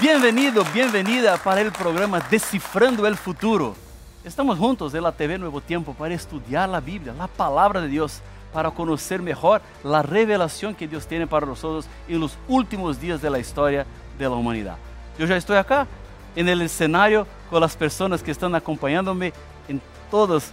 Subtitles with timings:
[0.00, 3.74] Bienvenido, bienvenida para el programa Descifrando el Futuro.
[4.22, 8.20] Estamos juntos en la TV Nuevo Tiempo para estudiar la Biblia, la palabra de Dios,
[8.52, 13.28] para conocer mejor la revelación que Dios tiene para nosotros en los últimos días de
[13.28, 14.76] la historia de la humanidad.
[15.18, 15.88] Yo ya estoy acá
[16.36, 19.32] en el escenario con las personas que están acompañándome
[19.66, 20.52] en todos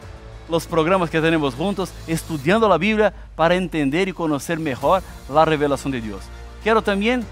[0.49, 5.91] los programas que tenemos juntos, estudiando la Biblia para entender y conocer mejor la revelación
[5.91, 6.23] de Dios.
[6.63, 7.23] Quiero también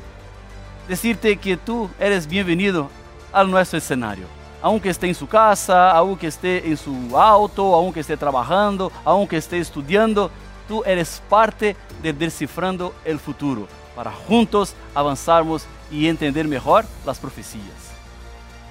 [0.88, 2.90] decirte que tú eres bienvenido
[3.32, 4.26] a nuestro escenario.
[4.62, 9.60] Aunque esté en su casa, aunque esté en su auto, aunque esté trabajando, aunque esté
[9.60, 10.32] estudiando,
[10.68, 17.92] tú eres parte de Descifrando el Futuro, para juntos avanzarmos y entender mejor las profecías.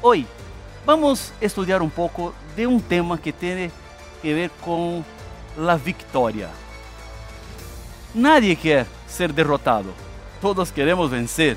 [0.00, 0.26] Hoy
[0.86, 3.70] vamos a estudiar un poco de un tema que tiene
[4.22, 5.04] que ver con
[5.58, 6.48] la victoria.
[8.14, 9.90] Nadie quiere ser derrotado,
[10.40, 11.56] todos queremos vencer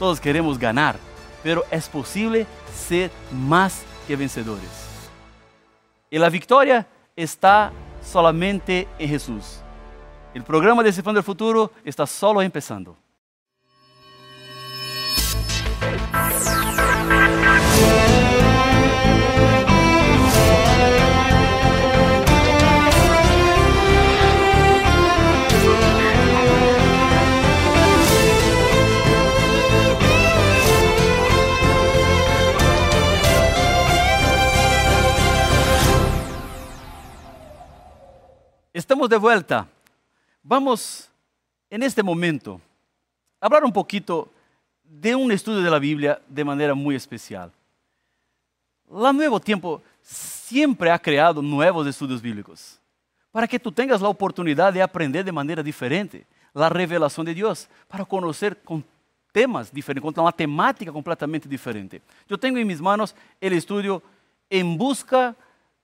[0.00, 0.96] todos queremos ganar,
[1.42, 4.88] pero es posible ser más que vencedores.
[6.10, 7.70] Y la victoria está
[8.02, 9.60] solamente en Jesús.
[10.32, 12.96] El programa Descifrando el Futuro está solo empezando.
[38.90, 39.68] Estamos de vuelta.
[40.42, 41.08] Vamos
[41.70, 42.60] en este momento
[43.40, 44.28] a hablar un poquito
[44.82, 47.52] de un estudio de la Biblia de manera muy especial.
[48.90, 52.80] La Nuevo Tiempo siempre ha creado nuevos estudios bíblicos
[53.30, 57.68] para que tú tengas la oportunidad de aprender de manera diferente la revelación de Dios,
[57.86, 58.84] para conocer con
[59.30, 62.02] temas diferentes, con una temática completamente diferente.
[62.28, 64.02] Yo tengo en mis manos el estudio
[64.48, 65.36] En Busca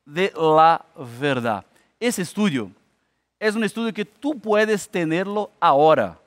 [0.05, 0.84] de la
[1.21, 1.65] Verdad.
[2.01, 2.72] Ese estudio
[3.38, 6.19] es un estudio que tú puedes tenerlo ahora.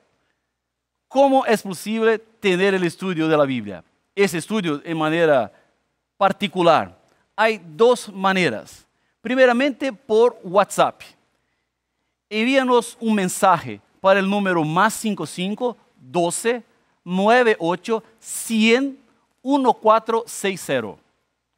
[1.08, 3.82] ¿Cómo es posible tener el estudio de la Biblia?
[4.14, 5.52] Ese estudio en manera
[6.16, 6.96] particular.
[7.34, 8.86] Hay dos maneras.
[9.20, 11.02] Primeramente por WhatsApp.
[12.28, 16.62] Envíanos un mensaje para el número más 55 12
[17.04, 18.98] 98 100
[19.42, 20.96] 1460.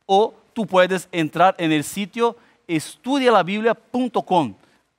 [0.07, 2.37] O tú puedes entrar en el sitio
[2.67, 4.55] estudialabiblia.com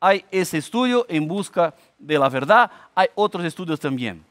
[0.05, 4.21] hay ese estudio en busca de la verdad, hay otros estudios también.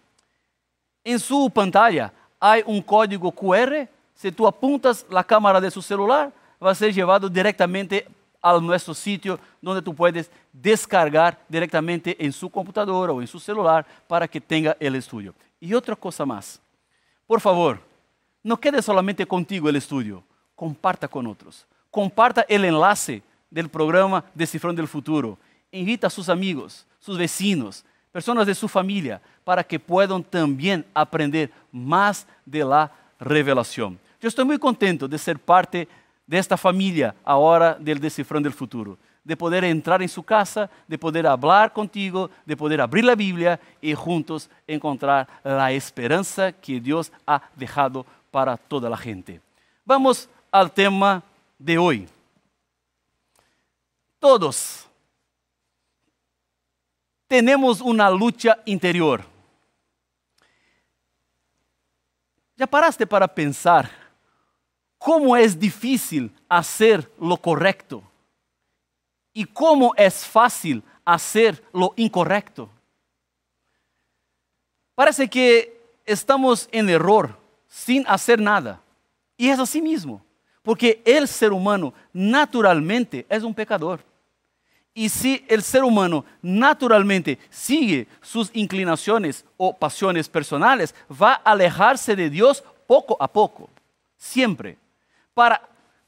[1.03, 6.31] En su pantalla hay un código QR, si tú apuntas la cámara de su celular,
[6.63, 8.07] va a ser llevado directamente
[8.43, 13.87] a nuestro sitio donde tú puedes descargar directamente en su computadora o en su celular
[14.07, 15.35] para que tenga el estudio.
[15.59, 16.61] Y otra cosa más,
[17.27, 17.81] por favor,
[18.43, 20.23] no quede solamente contigo el estudio,
[20.55, 25.39] comparta con otros, comparta el enlace del programa Descifrando el Futuro
[25.73, 31.51] invita a sus amigos, sus vecinos, personas de su familia, para que puedan también aprender
[31.73, 33.99] más de la revelación.
[34.21, 35.89] Yo estoy muy contento de ser parte
[36.27, 40.99] de esta familia ahora del Descifrando el Futuro, de poder entrar en su casa, de
[40.99, 47.11] poder hablar contigo, de poder abrir la Biblia y juntos encontrar la esperanza que Dios
[47.27, 49.41] ha dejado para toda la gente.
[49.85, 51.23] Vamos al tema
[51.59, 52.09] de hoy.
[54.19, 54.87] Todos
[57.33, 59.25] tenemos una lucha interior.
[62.55, 63.91] ¿Ya paraste para pensar
[64.99, 68.03] cómo es difícil hacer lo correcto
[69.33, 72.69] y cómo es fácil hacer lo incorrecto?
[74.95, 77.35] Parece que estamos en error
[77.67, 78.79] sin hacer nada.
[79.39, 80.23] Y es así mismo,
[80.63, 84.12] porque el ser humano naturalmente es un pecador.
[84.95, 92.15] Y si el ser humano naturalmente sigue sus inclinaciones o pasiones personales, va a alejarse
[92.15, 93.71] de Dios poco a poco,
[94.19, 94.77] siempre.
[95.33, 95.63] Para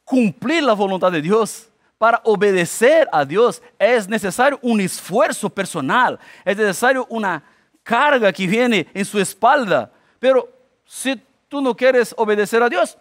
[0.05, 6.57] cumplir la voluntad de Dios, para obedecer a Dios, es necesario un esfuerzo personal, es
[6.57, 7.43] necesario una
[7.83, 9.91] carga que viene en su espalda.
[10.19, 10.47] Pero
[10.85, 11.19] si
[11.49, 12.99] tú no quieres obedecer a Dios,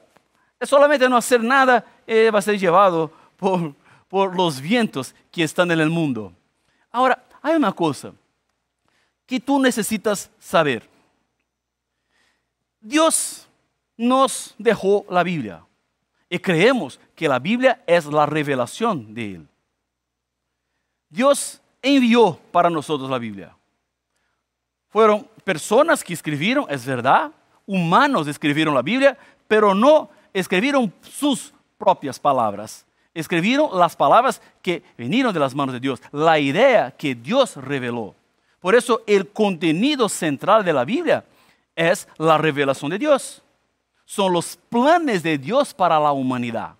[0.58, 3.74] es solamente no hacer nada, y va a ser llevado por
[4.14, 6.32] por los vientos que están en el mundo.
[6.92, 8.14] Ahora, hay una cosa
[9.26, 10.88] que tú necesitas saber.
[12.80, 13.48] Dios
[13.98, 15.66] nos dejó la Biblia
[16.30, 19.48] y creemos que la Biblia es la revelación de Él.
[21.10, 23.58] Dios envió para nosotros la Biblia.
[24.90, 27.32] Fueron personas que escribieron, es verdad,
[27.66, 29.18] humanos escribieron la Biblia,
[29.48, 32.86] pero no escribieron sus propias palabras.
[33.14, 38.16] Escribieron las palabras que vinieron de las manos de Dios, la idea que Dios reveló.
[38.60, 41.24] Por eso el contenido central de la Biblia
[41.76, 43.44] es la revelación de Dios.
[44.06, 46.76] Son los planes de Dios para la humanidad.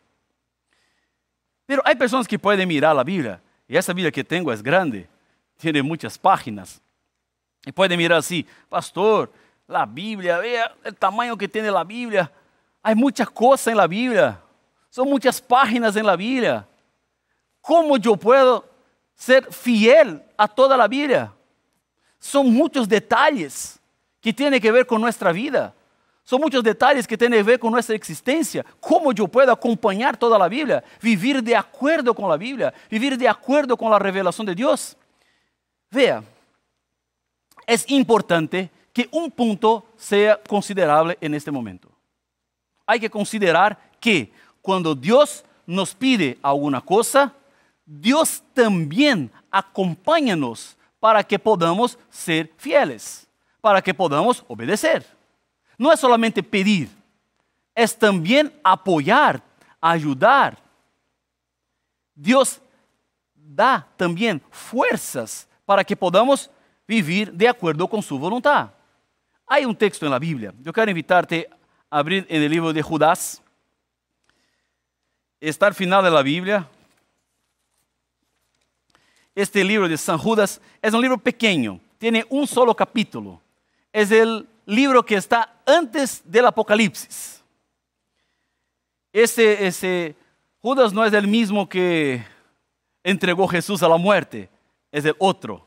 [1.66, 5.08] Pero hay personas que pueden mirar la Biblia, y esa Biblia que tengo es grande,
[5.58, 6.82] tiene muchas páginas.
[7.66, 9.32] Y pueden mirar así, pastor,
[9.68, 12.30] la Biblia, vea el tamaño que tiene la Biblia.
[12.82, 14.40] Hay muchas cosas en la Biblia.
[14.94, 16.68] Son muchas páginas en la Biblia.
[17.62, 18.64] ¿Cómo yo puedo
[19.16, 21.34] ser fiel a toda la Biblia?
[22.20, 23.80] Son muchos detalles
[24.22, 25.74] que tienen que ver con nuestra vida.
[26.24, 28.64] Son muchos detalles que tienen que ver con nuestra existencia.
[28.80, 30.84] ¿Cómo yo puedo acompañar toda la Biblia?
[31.02, 34.96] Vivir de acuerdo con la Biblia, vivir de acuerdo con la revelación de Dios.
[35.90, 36.24] Vea,
[37.66, 41.90] es importante que un punto sea considerable en este momento.
[42.86, 44.32] Hay que considerar que
[44.64, 47.34] cuando Dios nos pide alguna cosa,
[47.86, 53.28] Dios también acompáñanos para que podamos ser fieles,
[53.60, 55.06] para que podamos obedecer.
[55.78, 56.90] No es solamente pedir,
[57.76, 59.44] es también apoyar,
[59.82, 60.58] ayudar.
[62.16, 62.62] Dios
[63.36, 66.50] da también fuerzas para que podamos
[66.88, 68.72] vivir de acuerdo con su voluntad.
[69.46, 70.54] Hay un texto en la Biblia.
[70.62, 71.50] Yo quiero invitarte
[71.90, 73.43] a abrir en el libro de Judas.
[75.50, 76.70] Está al final de la Biblia.
[79.36, 81.82] Este libro de San Judas es un libro pequeño.
[81.98, 83.42] Tiene un solo capítulo.
[83.92, 87.44] Es el libro que está antes del Apocalipsis.
[89.12, 90.16] Ese, ese
[90.62, 92.26] Judas no es el mismo que
[93.04, 94.50] entregó Jesús a la muerte,
[94.94, 95.66] es el otro.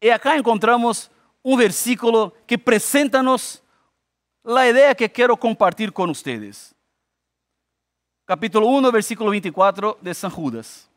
[0.00, 1.10] Y acá encontramos
[1.42, 3.60] un versículo que presenta-nos
[4.44, 6.75] la idea que quiero compartir con ustedes.
[8.26, 10.88] Capítulo 1, versículo 24 de San Judas.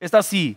[0.00, 0.56] Está así,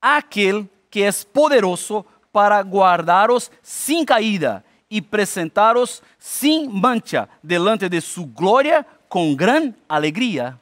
[0.00, 8.32] aquel que es poderoso para guardaros sin caída y presentaros sin mancha delante de su
[8.32, 10.56] gloria con gran alegría.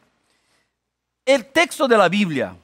[1.26, 2.56] El texto de la Biblia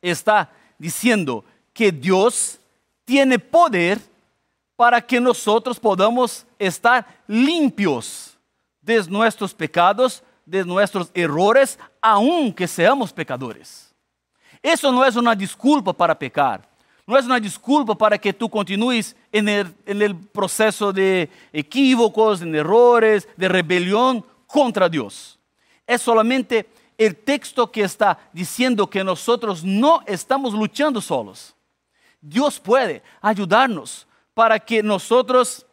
[0.00, 0.48] está
[0.78, 2.60] diciendo que Dios
[3.04, 3.98] tiene poder
[4.76, 8.38] para que nosotros podamos estar limpios
[8.80, 13.94] de nuestros pecados, de nuestros errores, aunque seamos pecadores.
[14.62, 16.68] Eso no es una disculpa para pecar.
[17.06, 23.28] No es una disculpa para que tú continúes en el, proceso de equívocos, en errores,
[23.36, 25.38] de rebelión contra Dios.
[25.86, 31.54] Es solamente el texto que está diciendo que nosotros no estamos luchando solos.
[32.22, 35.66] Dios puede ayudarnos para que nosotros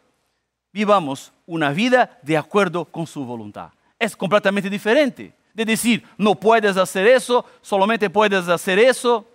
[0.74, 3.72] vivamos una vida de acuerdo con su voluntad.
[4.02, 9.28] Es completamente diferente de decir, no puedes hacer eso, solamente puedes hacer eso.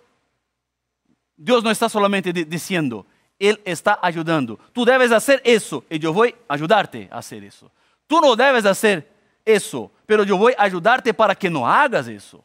[1.37, 3.05] Dios no está solamente diciendo,
[3.39, 4.59] Él está ayudando.
[4.73, 7.71] Tú debes hacer eso y yo voy a ayudarte a hacer eso.
[8.07, 9.09] Tú no debes hacer
[9.45, 12.43] eso, pero yo voy a ayudarte para que no hagas eso.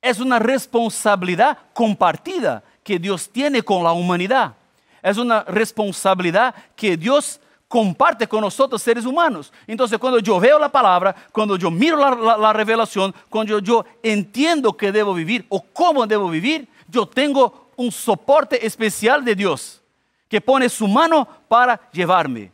[0.00, 4.54] Es una responsabilidad compartida que Dios tiene con la humanidad.
[5.02, 7.38] Es una responsabilidad que Dios
[7.74, 9.52] comparte con nosotros seres humanos.
[9.66, 14.92] Entonces cuando yo veo la palabra, cuando yo miro la, revelación, cuando yo, entiendo que
[14.92, 19.82] debo vivir o cómo debo vivir, yo tengo un soporte especial de Dios
[20.28, 22.52] que pone su mano para llevarme.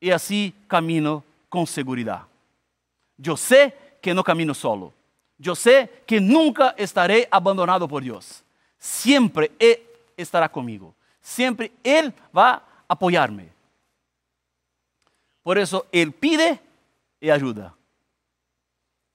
[0.00, 2.22] Y así camino con seguridad.
[3.16, 4.92] Yo sé que no camino solo.
[5.38, 8.42] Yo sé que nunca estaré abandonado por Dios
[8.82, 9.80] siempre Él
[10.16, 10.92] estará conmigo.
[11.20, 13.48] Siempre Él va a apoyarme.
[15.42, 16.60] Por eso Él pide
[17.20, 17.74] y ayuda.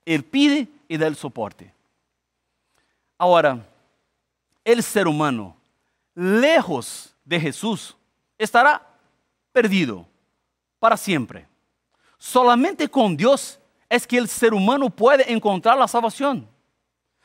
[0.06, 1.74] Él pide y da el soporte.
[3.18, 3.66] Ahora,
[4.64, 5.56] el ser humano,
[6.14, 7.96] lejos de Jesús,
[8.38, 8.86] estará
[9.52, 10.06] perdido
[10.80, 11.48] para siempre.
[12.18, 16.48] Solamente con Dios es que el ser humano puede encontrar la salvación.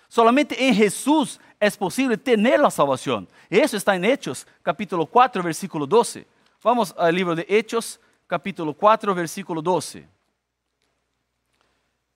[0.09, 3.29] Solamente en Jesús es posible tener la salvación.
[3.49, 6.27] Eso está en Hechos, capítulo 4, versículo 12.
[6.63, 7.99] Vamos al libro de Hechos,
[8.33, 10.09] capítulo 4, versículo 12.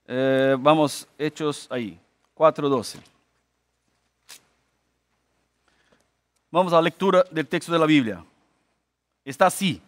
[0.06, 2.00] Eh, vamos, Hechos ahí,
[2.32, 2.99] 4, 12.
[6.50, 8.25] Vamos a la lectura del texto de la Biblia.
[9.26, 9.78] Está así.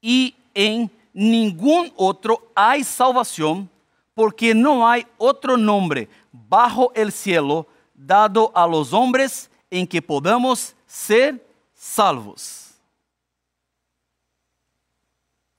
[0.00, 3.68] Y en ningún otro hay salvación
[4.14, 10.74] porque no hay otro nombre bajo el cielo dado a los hombres en que podamos
[10.86, 12.61] ser salvos.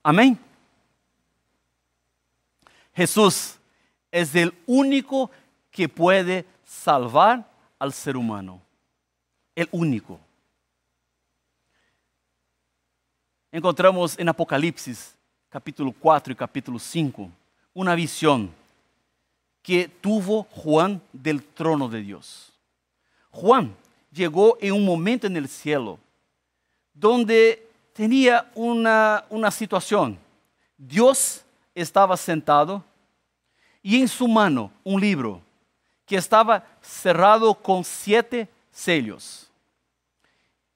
[0.06, 0.38] Amén.
[2.94, 3.56] Jesús
[4.12, 5.30] es el único
[5.70, 8.60] que puede salvar al ser humano.
[9.54, 10.20] El único.
[13.50, 15.14] Encontramos en Apocalipsis,
[15.48, 17.30] capítulo 4 y capítulo 5,
[17.72, 18.52] una visión
[19.62, 22.52] que tuvo Juan del trono de Dios.
[23.30, 23.74] Juan
[24.12, 25.98] llegó en un momento en el cielo
[26.92, 30.18] donde tenía una, una situación.
[30.76, 31.42] Dios
[31.74, 32.84] estaba sentado
[33.82, 35.40] y en su mano un libro
[36.04, 39.50] que estaba cerrado con siete sellos.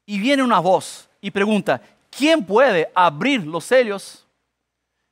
[0.07, 4.25] Y viene una voz y pregunta, ¿quién puede abrir los sellos?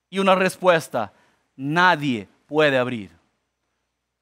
[0.08, 1.12] Y una respuesta,
[1.56, 3.10] nadie puede abrir.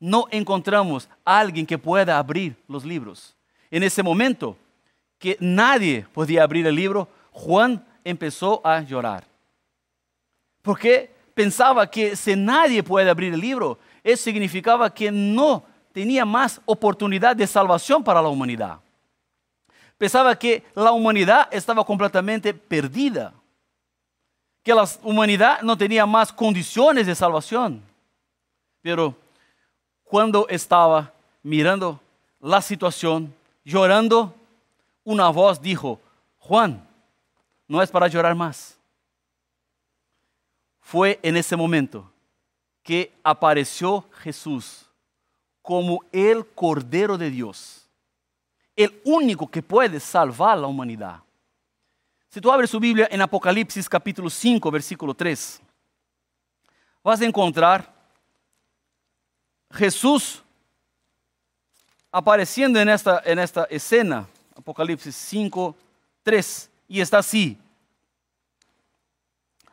[0.00, 3.36] No encontramos a alguien que pueda abrir los libros.
[3.70, 4.56] En ese momento
[5.18, 9.24] que nadie podía abrir el libro, Juan empezó a llorar.
[10.62, 16.60] Porque pensaba que si nadie puede abrir el libro, eso significaba que no tenía más
[16.64, 18.78] oportunidad de salvación para la humanidad.
[19.98, 23.34] Pensaba que la humanidad estaba completamente perdida,
[24.62, 27.82] que la humanidad no tenía más condiciones de salvación.
[28.80, 29.16] Pero
[30.04, 31.12] cuando estaba
[31.42, 32.00] mirando
[32.40, 34.34] la situación, llorando,
[35.02, 36.00] una voz dijo,
[36.38, 36.86] Juan,
[37.66, 38.76] no es para llorar más.
[40.80, 42.10] Fue en ese momento
[42.82, 44.86] que apareció Jesús
[45.62, 47.88] como el Cordero de Dios,
[48.76, 51.22] el único que puede salvar la humanidad.
[52.28, 55.62] Si tú abres su Biblia en Apocalipsis capítulo 5, versículo 3,
[57.02, 57.94] vas a encontrar
[59.70, 60.42] Jesús
[62.10, 65.74] apareciendo en esta, en esta escena, Apocalipsis 5,
[66.22, 67.58] 3, y está así.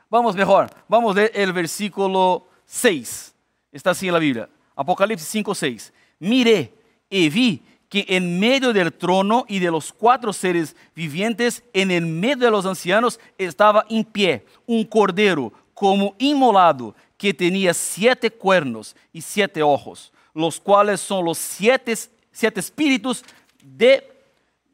[0.10, 3.34] Vamos mejor, vamos a leer el versículo 6.
[3.72, 4.50] Está así en la Biblia.
[4.76, 5.94] Apocalipsis 5, 6.
[6.20, 6.74] Miré
[7.10, 12.06] y vi que en medio del trono y de los cuatro seres vivientes, en el
[12.06, 18.96] medio de los ancianos, estaba en pie un cordero como inmolado que tenía siete cuernos
[19.12, 21.94] y siete ojos, los cuales son los siete,
[22.32, 23.24] siete espíritus
[23.62, 24.10] de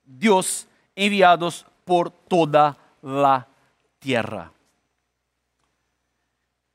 [0.05, 3.47] Dios enviados por toda la
[3.97, 4.51] tierra.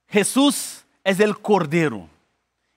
[0.09, 2.09] Jesús es el Cordero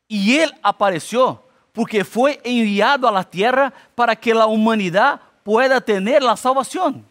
[0.08, 6.22] y Él apareció porque fue enviado a la tierra para que la humanidad pueda tener
[6.22, 7.06] la salvación.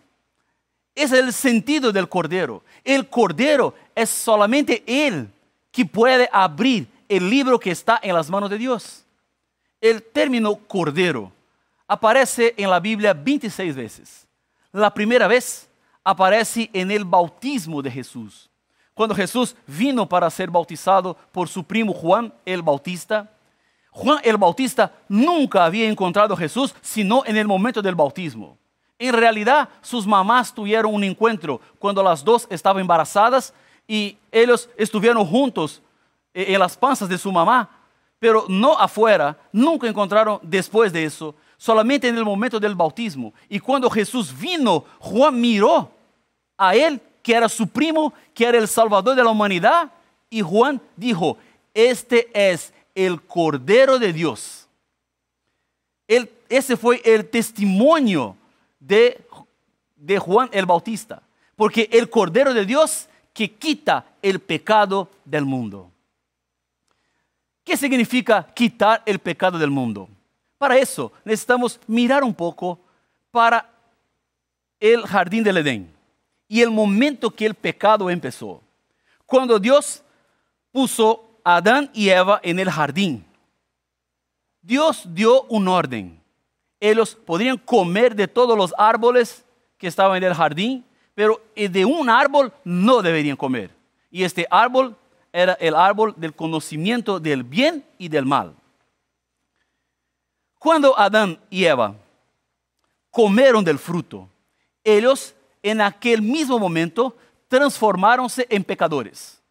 [0.95, 2.62] Ese es el sentido del Cordero.
[2.85, 5.28] El Cordero es solamente Él
[5.73, 9.04] que puede abrir el libro que está en las manos de Dios.
[9.81, 11.33] El término Cordero
[11.87, 14.24] aparece en la Biblia 26 veces.
[14.75, 15.71] La primera vez
[16.02, 18.50] aparece en el bautismo de Jesús.
[18.93, 23.31] Cuando Jesús vino para ser bautizado por su primo Juan el Bautista,
[23.93, 28.59] Juan el Bautista nunca había encontrado a Jesús sino en el momento del bautismo.
[28.99, 33.54] En realidad, sus mamás tuvieron un encuentro cuando las dos estaban embarazadas
[33.87, 35.83] y ellos estuvieron juntos
[36.33, 37.71] eh, en las panzas de su mamá,
[38.19, 43.32] pero no afuera, nunca encontraron después de eso, solamente en el momento del bautismo.
[43.49, 45.90] Y cuando Jesús vino, Juan miró
[46.56, 49.90] a él que era su primo, que era el Salvador de la humanidad.
[50.28, 51.38] Y Juan dijo,
[51.73, 54.68] este es el Cordero de Dios.
[56.49, 58.37] ese fue el testimonio
[58.78, 59.26] de,
[59.96, 61.23] de Juan el Bautista.
[61.56, 65.90] Porque el Cordero de Dios que quita el pecado del mundo.
[67.64, 70.08] ¿Qué significa quitar el pecado del mundo?
[70.64, 72.80] Para eso necesitamos mirar un poco
[73.30, 73.71] para
[74.80, 75.94] el jardín del Edén
[76.49, 78.62] y el momento que el pecado empezó.
[79.26, 80.02] Cuando Dios
[80.73, 83.26] puso a Adán y Eva en el jardín,
[84.62, 86.18] Dios dio un orden.
[86.80, 89.44] Ellos podrían comer de todos los árboles
[89.76, 90.83] que estaban en el jardín,
[91.14, 93.71] pero de un árbol no deberían comer.
[94.11, 94.97] Y este árbol
[95.30, 98.54] era el árbol del conocimiento del bien y del mal.
[100.64, 101.94] Cuando Adán y Eva
[103.11, 104.26] comieron del fruto,
[104.83, 107.14] ellos en aquel mismo momento
[107.49, 109.42] transformaronse en pecadores.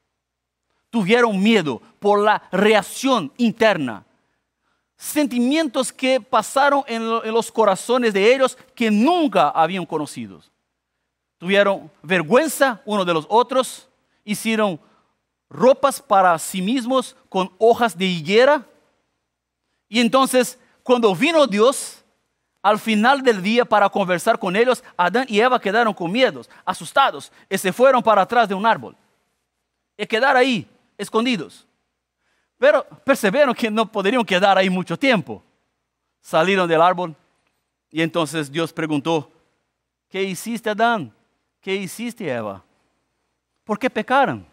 [0.90, 4.04] Tuvieron miedo por la reacción interna.
[4.98, 10.42] Sentimientos que pasaron en, los corazones de ellos que nunca habían conocido.
[11.38, 13.88] Tuvieron vergüenza uno de los otros,
[14.26, 14.80] hicieron
[15.48, 18.66] ropas para sí mismos con hojas de higuera.
[19.88, 22.04] Y entonces, cuando vino Dios,
[22.62, 27.32] al final del día para conversar con ellos, Adán y Eva quedaron con miedos, asustados,
[27.50, 28.96] y se fueron para atrás de un árbol.
[29.96, 31.68] y quedar ahí, escondidos.
[32.58, 35.44] Pero percibieron que no podrían quedar ahí mucho tiempo.
[36.20, 37.16] Salieron del árbol
[37.92, 39.32] y entonces Dios preguntó,
[40.10, 41.14] ¿qué hiciste Adán?
[41.62, 42.64] ¿Qué hiciste Eva?
[43.64, 44.46] ¿Por qué pecaron?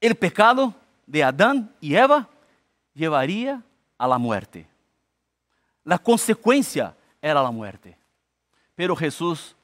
[0.00, 0.74] El pecado
[1.06, 2.28] de Adán y Eva
[2.98, 3.62] llevaría
[3.96, 4.68] a la muerte.
[5.84, 7.96] La consecuencia era la muerte.
[8.74, 9.54] Pero Jesús,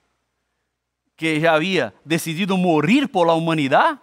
[1.17, 4.01] que ya había decidido morir por la humanidad,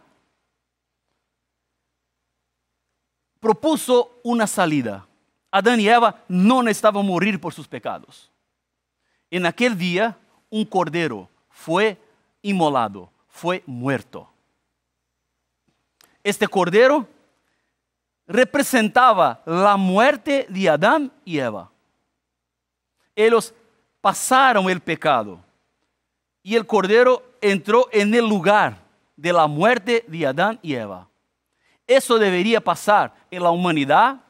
[3.39, 5.07] propuso una salida.
[5.49, 8.29] Adán y Eva no necesitaban morir por sus pecados.
[9.29, 10.17] En aquel día,
[10.49, 11.97] un cordero fue
[12.41, 14.29] inmolado, fue muerto.
[16.23, 17.07] Este cordero
[18.27, 21.71] representaba la muerte de Adán y Eva.
[23.15, 23.53] Ellos
[23.99, 25.39] pasaron el pecado
[26.43, 28.77] y el cordero entró en el lugar
[29.15, 31.07] de la muerte de Adán y Eva.
[31.85, 34.21] Eso debería pasar en la humanidad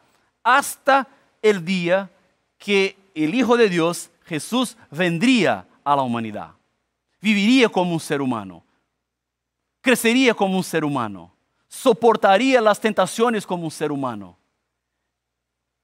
[0.43, 1.07] hasta
[1.41, 2.09] el día
[2.57, 6.51] que el Hijo de Dios, Jesús, vendría a la humanidad.
[7.19, 8.63] Viviría como un ser humano.
[9.81, 11.31] Crecería como un ser humano.
[11.71, 14.37] Soportaría las tentaciones como un ser humano.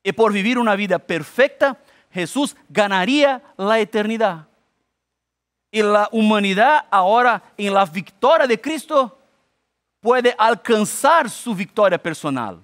[0.03, 4.49] Y por vivir una vida perfecta, Jesús ganaría la eternidad.
[5.71, 9.17] Y la humanidad ahora en la victoria de Cristo
[10.01, 12.61] puede alcanzar su victoria personal.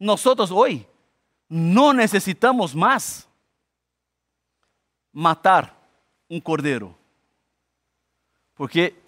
[0.00, 0.84] Nosotros hoy
[1.48, 3.28] no necesitamos más
[5.12, 5.72] matar
[6.28, 6.92] un cordero.
[8.54, 9.00] Porque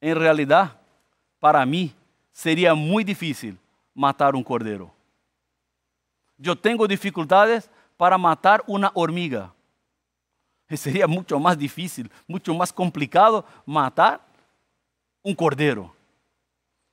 [0.00, 0.77] en realidad,
[1.40, 1.94] para mí,
[2.32, 3.58] sería muy difícil
[3.94, 4.90] matar un cordero.
[6.36, 9.52] Yo tengo dificultades para matar una hormiga.
[10.76, 14.20] Sería mucho más difícil, mucho más complicado matar
[15.22, 15.92] un cordero,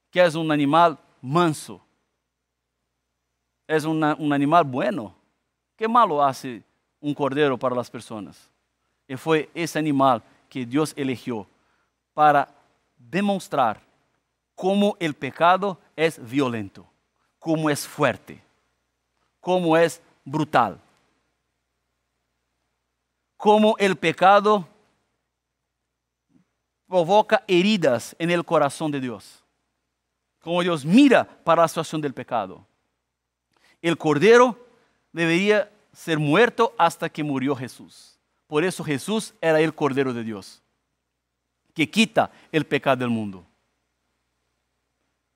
[0.10, 1.80] que es un animal manso,
[3.68, 5.16] es un animal bueno.
[5.76, 6.64] ¿Qué malo hace
[7.00, 8.50] un cordero para las personas?
[9.08, 11.46] Y fue ese animal que Dios eligió
[12.14, 12.48] para
[12.98, 13.82] demostrar
[14.56, 16.88] cómo el pecado es violento,
[17.40, 18.42] cómo es fuerte,
[19.40, 20.80] cómo es brutal,
[23.38, 24.68] cómo el pecado
[26.88, 29.44] provoca heridas en el corazón de Dios,
[30.40, 32.66] cómo Dios mira para la situación del pecado.
[33.82, 34.58] El cordero
[35.12, 38.18] debería ser muerto hasta que murió Jesús.
[38.48, 40.62] Por eso Jesús era el cordero de Dios,
[41.74, 43.46] que quita el pecado del mundo.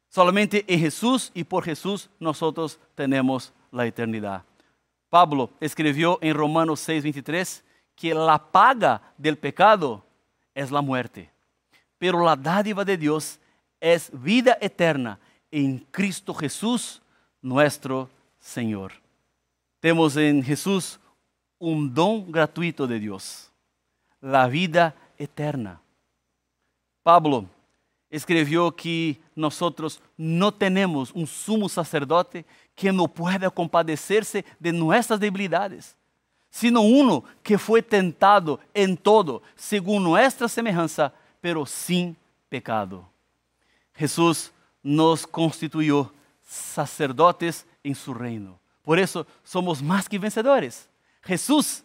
[0.09, 4.43] Solamente en Jesús y por Jesús nosotros tenemos la eternidad.
[5.09, 7.63] Pablo escribió en Romanos 6:23
[7.95, 10.03] que la paga del pecado
[10.55, 11.31] es la muerte,
[11.97, 13.39] pero la dádiva de Dios
[13.79, 15.19] es vida eterna
[15.51, 17.01] en Cristo Jesús,
[17.41, 18.93] nuestro Señor.
[19.79, 20.99] Tenemos en Jesús
[21.59, 23.51] un don gratuito de Dios,
[24.21, 25.81] la vida eterna.
[27.03, 27.45] Pablo
[28.09, 32.45] escribió que nosotros no tenemos un sumo sacerdote
[32.75, 35.95] que no pueda compadecerse de nuestras debilidades,
[36.49, 42.17] sino uno que fue tentado en todo, según nuestra semejanza, pero sin
[42.47, 43.07] pecado.
[43.93, 48.59] Jesús nos constituyó sacerdotes en su reino.
[48.81, 50.89] Por eso somos más que vencedores.
[51.21, 51.83] Jesús,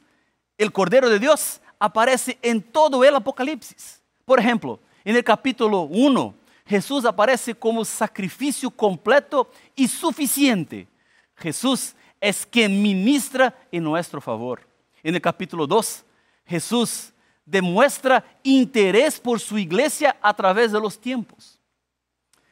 [0.57, 4.01] el Cordero de Dios, aparece en todo el Apocalipsis.
[4.25, 6.35] Por ejemplo, en el capítulo 1,
[6.67, 10.89] Jesús aparece como sacrificio completo y suficiente.
[11.37, 14.67] Jesús es quien ministra en nuestro favor.
[15.03, 16.05] En el capítulo 2,
[16.47, 17.13] Jesús
[17.45, 21.61] demuestra interés por su iglesia a través de los tiempos,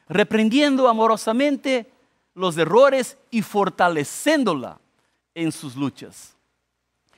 [0.07, 1.91] reprendiendo amorosamente
[2.35, 4.79] los errores y fortaleciéndola
[5.33, 6.35] en sus luchas.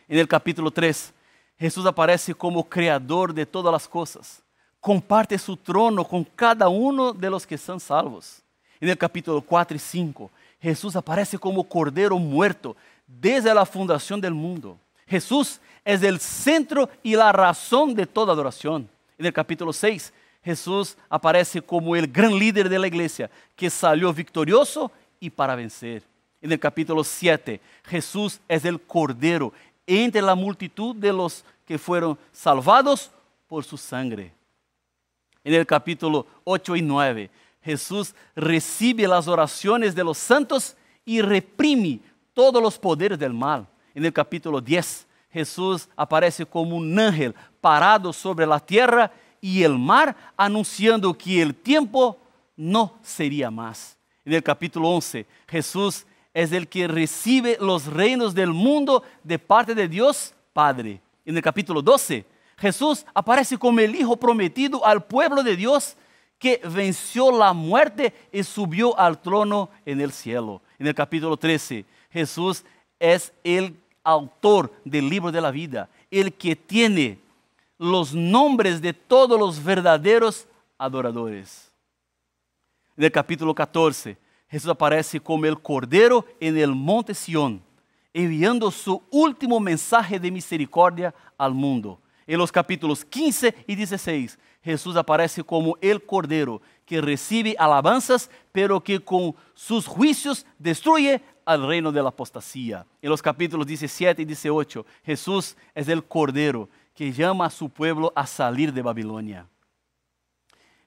[0.08, 1.14] En el capítulo 3,
[1.58, 4.45] Jesús aparece como creador de todas las cosas.
[4.86, 8.44] Comparte su trono con cada uno de los que son salvos.
[8.80, 10.30] En el capítulo 4 y 5,
[10.62, 12.76] Jesús aparece como cordero muerto
[13.08, 14.78] desde la fundación del mundo.
[15.08, 18.88] Jesús es el centro y la razón de toda adoración.
[19.18, 24.14] En el capítulo 6, Jesús aparece como el gran líder de la iglesia que salió
[24.14, 26.04] victorioso y para vencer.
[26.40, 29.52] En el capítulo 7, Jesús es el Cordero
[29.88, 33.10] entre la multitud de los que fueron salvados
[33.48, 34.32] por su sangre.
[35.46, 37.30] En el capítulo 8 y 9,
[37.62, 42.00] Jesús recibe las oraciones de los santos y reprime
[42.34, 43.68] todos los poderes del mal.
[43.94, 49.78] En el capítulo 10, Jesús aparece como un ángel parado sobre la tierra y el
[49.78, 52.18] mar, anunciando que el tiempo
[52.58, 54.00] no sería más.
[54.26, 59.76] En el capítulo 11, Jesús es el que recibe los reinos del mundo de parte
[59.76, 61.00] de Dios Padre.
[61.24, 62.26] En el capítulo 12,
[62.58, 65.98] Jesús aparece como el Hijo prometido al pueblo de Dios
[66.38, 70.62] que venció la muerte y subió al trono en el cielo.
[70.78, 72.64] En el capítulo 13, Jesús
[73.00, 77.20] es el autor del libro de la vida, el que tiene
[77.78, 81.72] los nombres de todos los verdaderos adoradores.
[82.98, 87.62] En el capítulo 14, Jesús aparece como el Cordero en el monte Sión,
[88.14, 92.00] enviando su último mensaje de misericordia al mundo.
[92.28, 98.82] En los capítulos 15 y 16, Jesús aparece como el Cordero que recibe alabanzas, pero
[98.82, 102.86] que con sus juicios destruye al reino de la apostasía.
[103.00, 108.12] En los capítulos 17 y 18, Jesús es el Cordero que llama a su pueblo
[108.16, 109.48] a salir de Babilonia.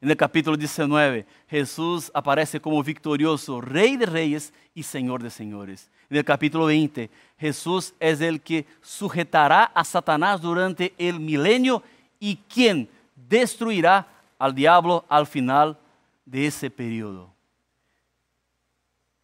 [0.01, 5.91] En el capítulo 19, Jesús aparece como victorioso, Rey de Reyes y Señor de Señores.
[6.09, 11.83] En el capítulo 20, Jesús es el que sujetará a Satanás durante el milenio
[12.21, 12.89] y quien
[13.29, 14.07] destruirá
[14.39, 15.77] al diablo al final
[16.25, 17.29] de ese periodo.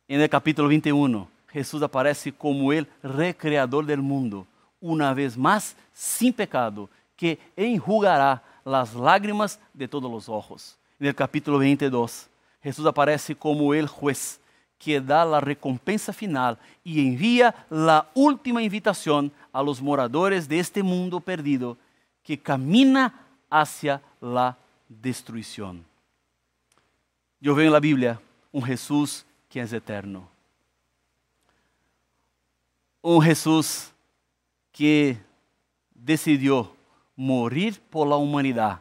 [0.09, 4.45] En el capítulo 21, Jesús aparece como el recreador del mundo,
[4.81, 10.77] una vez más sin pecado, que enjugará las lágrimas de todos los ojos.
[10.99, 12.29] En el capítulo 22,
[12.63, 14.41] Jesús aparece como el juez
[14.79, 20.83] que da la recompensa final y envía la última invitación a los moradores de este
[20.83, 21.77] mundo perdido
[22.23, 23.15] que camina
[23.51, 24.57] hacia la
[24.89, 25.85] destruição.
[27.41, 28.19] Eu vejo na Bíblia
[28.53, 30.27] um Jesus que é eterno.
[33.03, 33.93] Um Jesus
[34.73, 35.17] que
[35.95, 36.74] decidiu
[37.17, 38.81] morir por la humanidade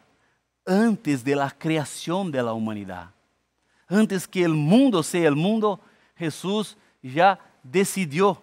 [0.65, 3.09] antes de la creação de la humanidade.
[3.89, 5.79] Antes que o mundo seja o mundo,
[6.17, 8.37] Jesus já decidiu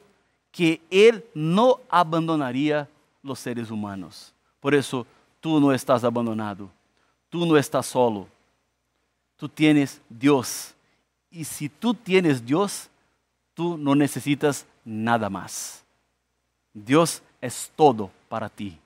[0.53, 2.89] que Ele não abandonaria
[3.23, 4.33] os seres humanos.
[4.61, 5.07] Por isso,
[5.41, 6.71] tu não estás abandonado.
[7.31, 8.29] tú no estás solo,
[9.37, 10.75] tú tienes Dios.
[11.31, 12.91] Y si tú tienes Dios,
[13.55, 15.83] tú no necesitas nada más.
[16.75, 18.77] Dios es todo para ti.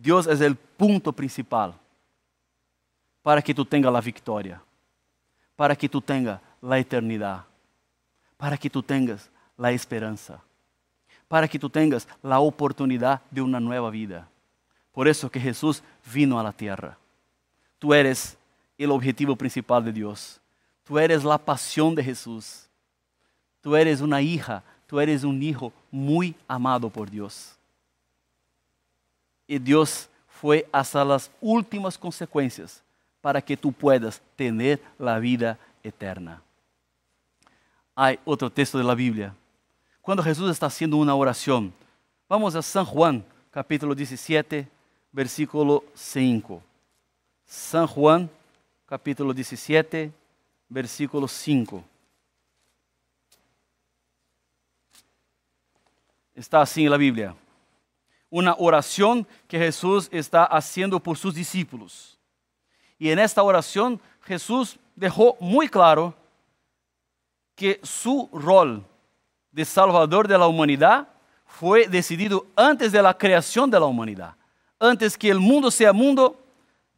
[0.00, 1.74] Dios es el punto principal
[3.22, 4.62] para que tú tengas la victoria,
[5.54, 7.44] para que tú tengas la eternidad,
[8.38, 10.42] para que tú tengas la esperanza,
[11.28, 14.26] para que tú tengas la oportunidad de una nueva vida.
[14.90, 16.96] Por eso que Jesús vino a la tierra.
[17.78, 18.38] Tú eres
[18.78, 20.40] el objetivo principal de Dios.
[20.84, 22.66] Tú eres la pasión de Jesús.
[23.60, 27.59] Tú eres una hija, tú eres un hijo muy amado por Dios.
[29.50, 30.08] Y Dios
[30.40, 32.84] fue hasta las últimas consecuencias
[33.20, 36.40] para que tú puedas tener la vida eterna.
[37.96, 39.34] Hay otro texto de la Biblia.
[40.00, 41.72] Cuando Jesús está haciendo una oración,
[42.28, 44.68] vamos a San Juan, capítulo 17,
[45.10, 46.62] versículo 5.
[47.44, 48.30] San Juan,
[48.86, 50.12] capítulo 17,
[50.68, 51.82] versículo 5.
[56.36, 57.34] Está así en la Biblia.
[58.30, 62.18] Una oración que Jesús está haciendo por sus discípulos.
[62.98, 66.14] Y en esta oración Jesús dejó muy claro
[67.56, 68.84] que su rol
[69.50, 71.08] de salvador de la humanidad
[71.44, 74.34] fue decidido antes de la creación de la humanidad.
[74.78, 76.38] Antes que el mundo sea mundo,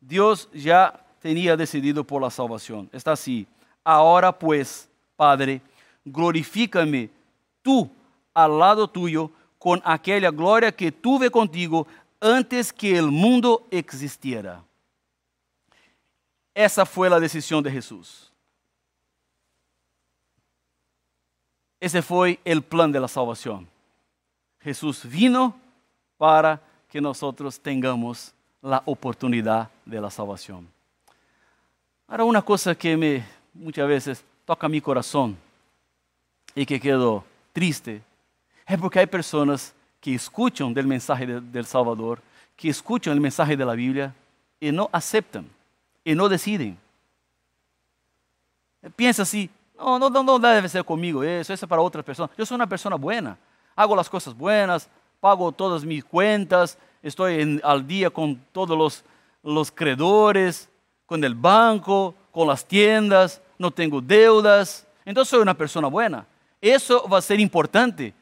[0.00, 2.88] Dios ya tenía decidido por la salvación.
[2.92, 3.46] Está así.
[3.82, 5.60] Ahora pues, Padre,
[6.04, 7.10] glorifícame
[7.62, 7.90] tú
[8.34, 9.30] al lado tuyo
[9.62, 11.86] con aquella gloria que tuve contigo
[12.20, 14.60] antes que el mundo existiera.
[16.52, 18.32] Essa foi a decisão de Jesus.
[21.80, 23.64] Esse foi o plano da salvação.
[24.60, 25.54] Jesus vino
[26.18, 27.22] para que nós
[28.62, 30.66] la oportunidad de la salvación.
[32.08, 35.36] Ahora, una cosa que me muchas veces toca mi corazón
[36.52, 38.02] y que quedo triste
[38.66, 42.20] es porque hay personas que escuchan del mensaje de, del Salvador,
[42.56, 44.14] que escuchan el mensaje de la Biblia
[44.60, 45.48] y no aceptan
[46.04, 46.78] y no deciden.
[48.96, 52.36] Piensa así, no, no, no debe ser conmigo eso, eso es para otras personas.
[52.36, 53.36] Yo soy una persona buena,
[53.76, 54.88] hago las cosas buenas,
[55.20, 59.04] pago todas mis cuentas, estoy al día con todos los,
[59.42, 60.68] los credores,
[61.06, 66.26] con el banco, con las tiendas, no tengo deudas, entonces soy una persona buena.
[66.60, 68.14] Eso va a ser importante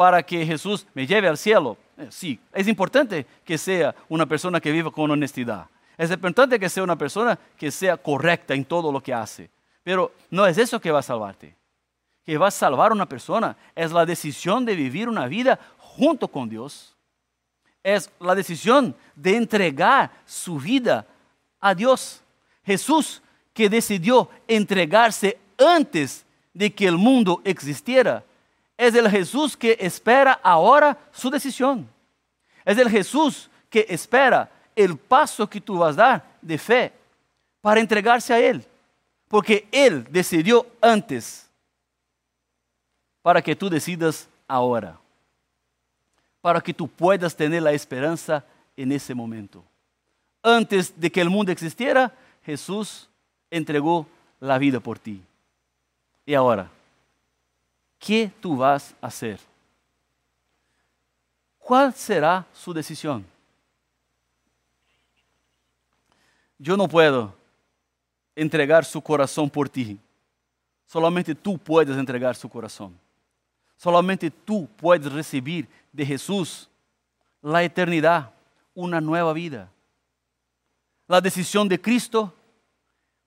[0.00, 1.76] para que Jesús me lleve al cielo.
[1.98, 5.66] Eh, sí, es importante que sea una persona que viva con honestidad.
[5.98, 9.50] Es importante que sea una persona que sea correcta en todo lo que hace.
[9.82, 11.54] Pero no es eso que va a salvarte.
[12.24, 16.28] Que va a salvar a una persona es la decisión de vivir una vida junto
[16.28, 16.96] con Dios.
[17.82, 21.06] Es la decisión de entregar su vida
[21.60, 22.22] a Dios.
[22.64, 23.20] Jesús
[23.52, 28.24] que decidió entregarse antes de que el mundo existiera,
[28.80, 31.86] es el Jesús que espera ahora su decisión.
[32.64, 36.92] Es el Jesús que espera el paso que tú vas a dar de fe
[37.60, 38.64] para entregarse a Él.
[39.28, 41.46] Porque Él decidió antes
[43.20, 44.98] para que tú decidas ahora.
[46.40, 48.42] Para que tú puedas tener la esperanza
[48.78, 49.62] en ese momento.
[50.42, 52.14] Antes de que el mundo existiera,
[52.46, 53.10] Jesús
[53.50, 54.06] entregó
[54.40, 55.22] la vida por ti.
[56.24, 56.70] Y ahora,
[58.00, 59.38] ¿qué tú vas a hacer?
[61.58, 63.24] ¿Cuál será su decisión?
[66.58, 67.32] Yo no puedo
[68.34, 69.98] entregar su corazón por ti.
[70.86, 72.98] Solamente tú puedes entregar su corazón.
[73.76, 76.68] Solamente tú puedes recibir de Jesús
[77.40, 78.30] la eternidad,
[78.74, 79.70] una nueva vida.
[81.06, 82.34] La decisión de Cristo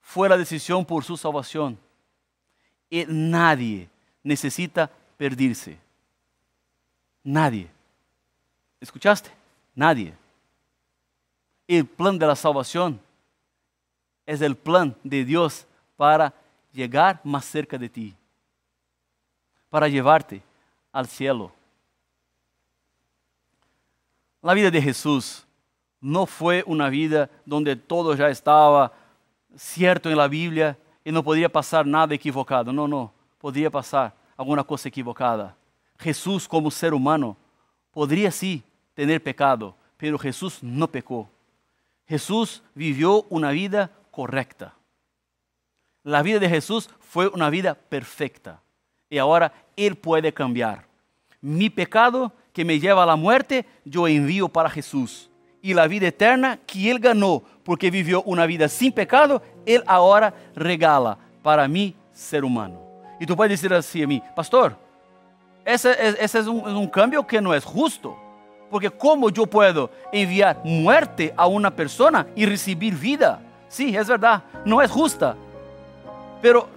[0.00, 1.78] fue la decisión por su salvación.
[2.90, 3.88] Y nadie
[4.24, 5.78] necesita perderse.
[7.22, 7.70] Nadie.
[8.80, 9.30] ¿Escuchaste?
[9.74, 10.14] Nadie.
[11.68, 13.00] El plan de la salvación
[14.26, 16.34] es el plan de Dios para
[16.72, 18.14] llegar más cerca de ti,
[19.70, 20.42] para llevarte
[20.92, 21.52] al cielo.
[24.42, 25.46] La vida de Jesús
[26.00, 28.92] no fue una vida donde todo ya estaba
[29.56, 32.72] cierto en la Biblia y no podía pasar nada equivocado.
[32.72, 33.12] No, no,
[33.44, 35.54] podría pasar alguna cosa equivocada.
[35.98, 37.36] Jesús como ser humano
[37.90, 38.62] podría sí
[38.94, 41.28] tener pecado, pero Jesús no pecó.
[42.08, 44.72] Jesús vivió una vida correcta.
[46.04, 48.62] La vida de Jesús fue una vida perfecta
[49.10, 50.86] y ahora Él puede cambiar.
[51.42, 55.28] Mi pecado que me lleva a la muerte, yo envío para Jesús.
[55.60, 60.32] Y la vida eterna que Él ganó porque vivió una vida sin pecado, Él ahora
[60.54, 62.83] regala para mí, ser humano.
[63.24, 64.76] Y tú puedes decir así a mí, pastor,
[65.64, 68.14] ese, ese es, un, un cambio que no es justo.
[68.70, 73.40] Porque ¿cómo yo puedo enviar muerte a una persona y recibir vida?
[73.66, 75.36] Sí, es verdad, no es justa.
[76.42, 76.68] Pero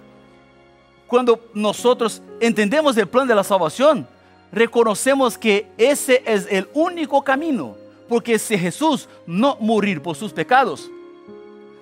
[1.06, 4.08] cuando nosotros entendemos el plan de la salvación,
[4.50, 7.76] reconocemos que ese es el único camino.
[8.08, 10.90] Porque si Jesús no morir por sus pecados,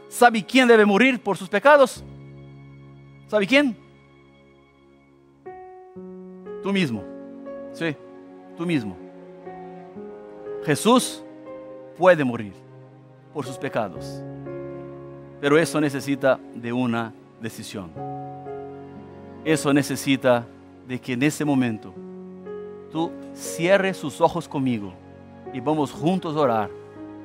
[0.08, 2.02] ¿sabe quién debe morir por sus pecados?
[3.28, 3.85] ¿Sabe quién?
[6.66, 7.04] Tú mismo.
[7.72, 7.94] Sí,
[8.56, 8.96] tú mismo.
[10.64, 11.22] Jesús
[11.96, 12.52] puede morir
[13.32, 14.20] por sus pecados.
[15.40, 17.88] Pero eso necesita de una decisión.
[19.44, 20.44] Eso necesita
[20.88, 21.94] de que en ese momento
[22.90, 24.92] tú cierres sus ojos conmigo
[25.52, 26.70] y vamos juntos a orar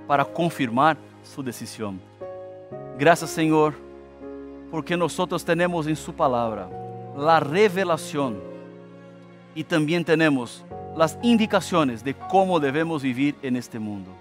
[0.06, 2.00] para confirmar su decisión.
[2.96, 3.74] Gracias Señor,
[4.70, 6.70] porque nosotros tenemos en su palabra
[7.18, 8.51] la revelación
[9.56, 10.64] y también tenemos
[10.96, 14.12] las indicaciones de cómo debemos vivir en este mundo.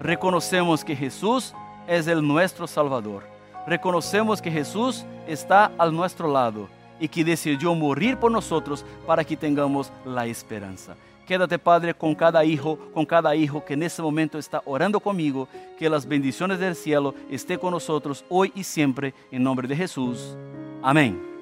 [0.00, 1.54] Reconocemos que Jesús
[1.86, 3.24] es el nuestro Salvador.
[3.66, 6.68] Reconocemos que Jesús está a nuestro lado
[7.00, 10.94] y que decidió morir por nosotros para que tengamos la esperanza.
[11.26, 15.48] Quédate, Padre, con cada hijo, con cada hijo que en este momento está orando conmigo.
[15.78, 20.36] Que las bendiciones del cielo estén con nosotros hoy y siempre, en nombre de Jesús.
[20.82, 21.33] Amén.